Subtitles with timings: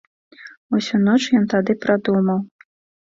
[0.77, 2.39] Усю ноч ён тады прадумаў.